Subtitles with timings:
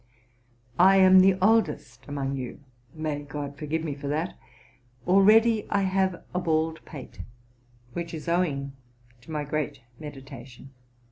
[0.79, 2.61] I am the oldest among you:
[2.95, 4.33] may God forgive me for that!
[5.05, 7.19] Already have I a bald pate,
[7.93, 8.73] which is owing
[9.21, 10.71] to my great meditation."